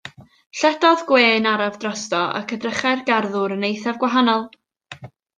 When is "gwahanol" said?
4.05-4.49